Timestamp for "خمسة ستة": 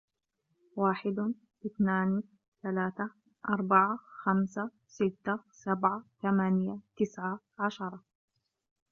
4.23-5.39